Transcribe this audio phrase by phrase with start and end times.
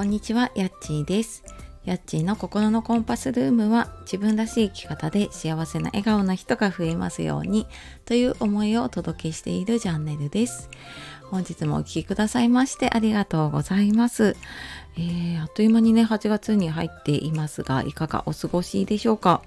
[0.00, 1.44] こんにちは、やっちーです。
[1.84, 7.66] やっちーの心のコンパスルームは自分らしい生き方で幸せな笑顔な人が増えますように
[8.06, 10.70] という思いをお届けしているチャンネルです。
[11.24, 14.38] 本日もお聴きくださいましてありがとうございます。
[14.96, 19.42] えー、あっという間にね、8月に入っていますが、いかがお過ごしでしょうか？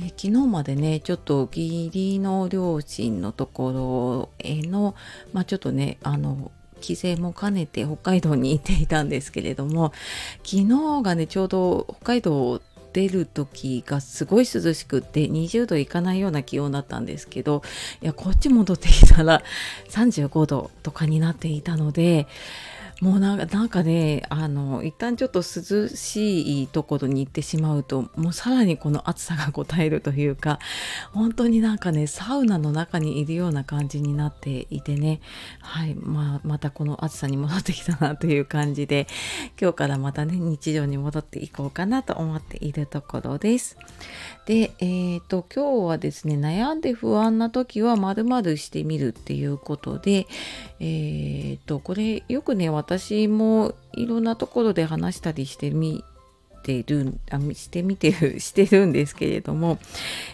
[0.00, 4.96] えー昨日までねちょっと義理の両親のところへの
[5.32, 9.92] まあちょっとねあの帰省も兼ねて北海道に行っていたんですけれども
[10.44, 12.60] 昨日がねちょうど北海道
[12.92, 17.62] 出る時がすごい涼しくって20度いかないような気温だったんですけど
[18.02, 19.42] いやこっち戻ってきたら
[19.90, 22.26] 35度とかになっていたので
[23.00, 30.58] もうなんかねあの一旦ちょっと涼しいところに行ってしまうともうさらにこの暑さが応えるというか
[31.12, 35.20] 本当になんかねサウナの中にいるような感じになっていてね
[35.60, 39.06] はい、まあ、またこの暑さに戻ってきたなという感じで
[39.60, 43.76] 今日からまたね日常に戻っていこうかなと思っているところです。
[44.44, 50.26] で、えー、と今日はですね悩んで不安な時はまるしてみるっていうことで
[50.82, 56.04] えー、とこれよくね私私もいろんなところで話したりしてみ
[56.64, 59.78] てるあしてみてる してるんですけれども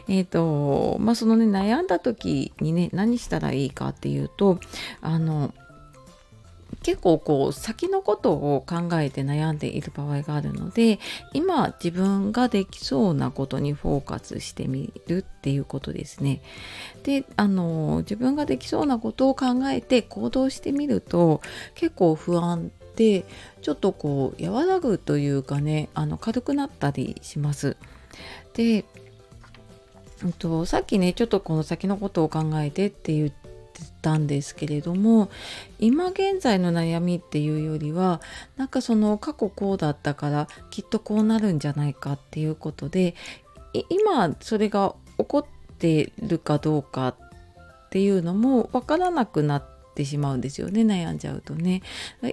[0.08, 4.58] えっ、とまあそのね悩んだ時にね何したらいいかっていうと
[5.02, 5.52] あの
[6.86, 11.00] 結構こう先のことを考えて悩んでいる場合があるので
[11.32, 16.42] 今自分ができそうなことにフォーカスしてみるっていうことですね。
[17.02, 21.40] であの自分ができそうなことを考えて行動してみると
[21.74, 23.24] 結構不安って
[23.62, 27.76] ちょっとこう和らぐというかねあの軽くなったりします。
[28.54, 28.84] で
[30.22, 33.45] うんとさっきねちょっとこの先のことを考えてって言って
[34.02, 35.30] たんですけれども
[35.78, 38.20] 今現在の悩みっていうよりは
[38.56, 43.14] なんかその過去こうだったからきっとこうなるんじゃないかっていうことで
[43.88, 45.46] 今それが起こっ
[45.78, 47.16] てるかどうかっ
[47.90, 50.82] ていうのも分からなくなっててしまうんですよね。
[50.82, 51.82] 悩んじゃうとね。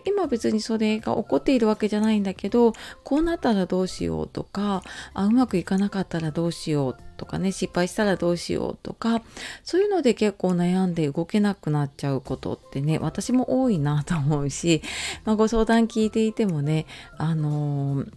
[0.06, 9.22] 今別にそれが起こっているわけじゃないんだけどこうなったらどうしようとかあうまくいかなかったらどうしようとかね失敗したらどうしようとか
[9.63, 14.81] そういうので結構悩んで動けなくなっちゃうことってね私も多いなと思うし、
[15.23, 16.85] まあ、ご相談聞いていてもね
[17.18, 18.12] あのー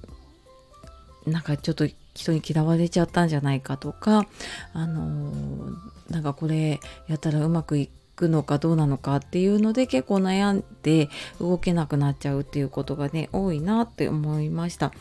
[1.27, 4.27] なんかちょっと人に嫌われちゃったんじゃないかとか
[4.73, 14.93] あのーなんかこれやったらうまくいくくのかどうなのかっていうので結構悩んで動けなくなっちゃうっていうことがね多いなって思いました。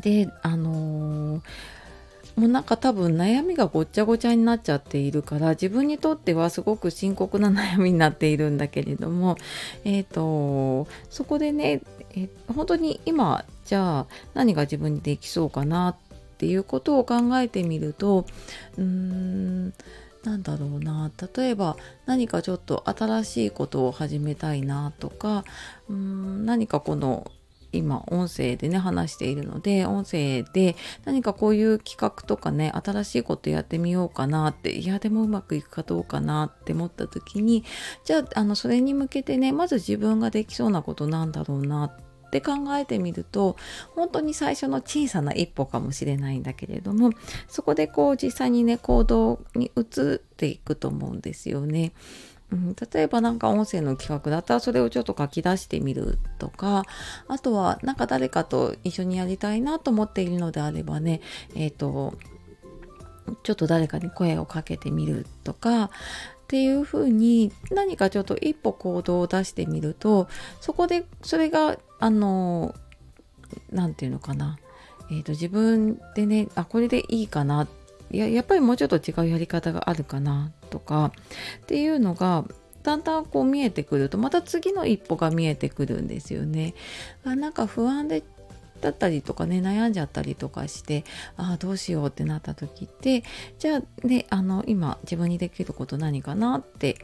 [0.00, 1.42] であのー
[2.36, 9.36] もうなんか多分悩みがごっちゃごちゃになっちゃっているから自分にとってはすごく深刻な悩みになっているんだけれども
[9.84, 11.80] えっ、とそこでね、
[12.14, 15.96] え本当に今じゃあ何が自分にできそうかなっ
[16.36, 18.26] ていうことを考えてみると
[18.76, 19.74] うーん
[20.26, 21.10] なんだろうな。
[21.36, 25.44] 例えば何かちょっと新しいことを始めたいなとか
[25.88, 27.30] うーん何かこの
[27.72, 37.64] 今音声でね話しているので音声で何かこういう企画とかね新しいことやってみようかなっていやでもうまくいくかどうかなって思った時に
[38.04, 42.05] じゃああのそれに向けてねまず自分ができそうなことなんだろうなって
[42.36, 43.56] って考えてみると
[43.94, 47.10] 本当に最初の小さな一歩かもしれないんだけれども
[47.48, 51.92] そこでこう実際にね行動に移っていくと思うんですよね。
[52.52, 56.84] うん、例えばなんか音声の企画だったらそれをちょっと書き出してみるとか
[57.26, 61.20] あとはなんか誰かと一緒にやりたいなと思っているのであればね
[61.56, 62.14] えっ、と
[63.42, 65.90] ちょっと誰かに声をかけてみるとか
[66.46, 70.28] っていうふうに何かちょっと一歩行動を出してみると
[70.60, 72.72] そこでそれがあの
[73.72, 74.56] 何て言うのかな、
[75.10, 77.66] えーと自分でねあこれでいいかな
[78.12, 81.12] いややっぱりもうちょっと違うやり方があるかなとか
[81.62, 82.44] っていうのが
[82.84, 86.74] だんだんこう見えてくるとまた次の一歩が見えてくるんですよね。
[87.24, 88.22] あなんか不安で
[88.80, 91.04] だったりとかね悩んじゃったりとかして
[91.36, 93.24] ああどうしようってなった時って
[93.58, 96.96] じゃあねあの今自分にできること何かなって、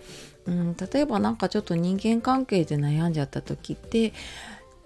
[0.47, 4.13] うん、例えばなんかちょっと人間関係で悩んじゃった時って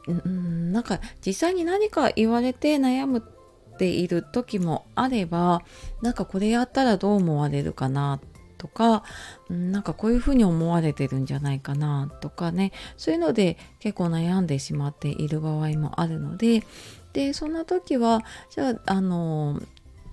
[0.07, 5.63] うんなんか実際に何か言われて悩むっている時もあれば
[6.03, 8.36] なんかこれやったらどう思われるかなって
[8.67, 9.05] とか
[9.49, 12.73] なんかこういうふうに思われてるんじゃないかなとかね。
[12.97, 16.65] そういうので結構悩んでしまっている場合もあるので。
[17.13, 19.63] でそんな時はじゃああの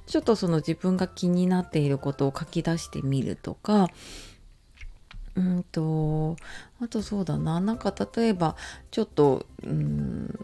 [0.06, 3.90] ちょっとその自分が気になっていることを書き出してみるとか。
[5.36, 6.36] うんと
[6.80, 7.60] あとそうだな。
[7.60, 8.56] なんか例えば
[8.92, 10.40] ちょっとうん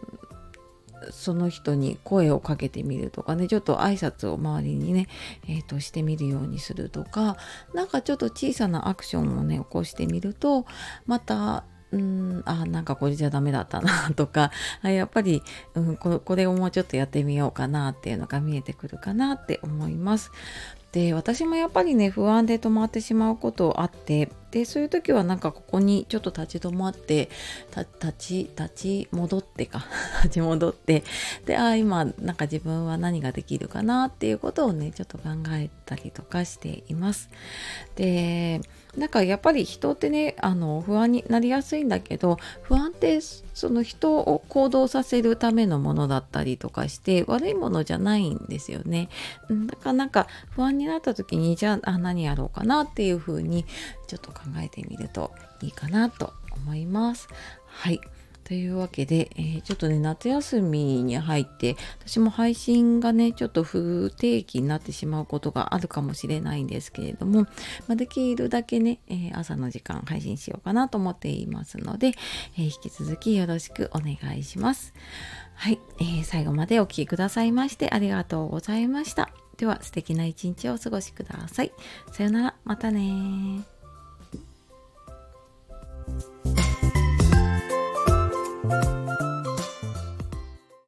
[1.10, 3.48] その人に声をかけてみるとかね。
[3.48, 5.08] ちょっと挨拶を周りにね、
[5.48, 7.36] えーと、してみるようにするとか。
[7.74, 10.66] 何かちょっと小さなアクションをね起こしてみると
[11.06, 14.50] またうんあなんかこれじゃダメだったなとか。
[14.82, 15.42] やっぱり、
[15.74, 20.30] うん、これをもうちょっとやってみようかなっていうのが見えてくるかなって思います。
[20.92, 27.28] で私もやっぱりね不安で止まってしまうことあってでそういう時はなんかここにちょっと立ち止まって
[27.76, 29.84] 立ち立ち戻ってか
[30.24, 31.04] 立ち戻って
[31.46, 37.30] でああ今なんか自分は何ができるかなっていうことをねちょっと考えたりとかしています。
[37.96, 38.60] で
[38.96, 43.20] なんかやっぱり人ってねあの不安になりやすいんだけど不安って
[43.54, 49.08] その人を行動させるためのものだったりとかして悪いものじゃないんですよね。
[49.48, 53.64] だからなんか不安になった時にじゃあ何やろうかなっていうふうに
[54.08, 55.32] ちょっと考考えてみると
[55.62, 57.28] いいかなと思います。
[57.66, 58.00] はい。
[58.50, 67.42] というわけで、えー、ちょっとね、夏休みに入って、私も配信がね、ちょっと不定期になってしまうことがあるかもしれないんですけれども、
[67.86, 72.08] まあ、できるだけね、えー、朝の時間配信しようかなと思っていますので、
[72.56, 74.94] えー、引き続きよろしくお願いします。
[75.54, 79.30] はい、えー、最後までお聴きくださいましてありがとうございました。
[79.58, 81.72] では素敵な一日をお過ごしください。
[82.10, 83.62] さよなら、またね